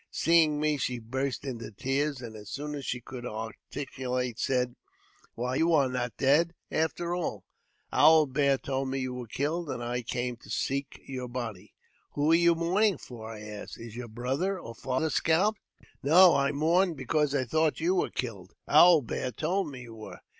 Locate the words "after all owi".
6.71-8.25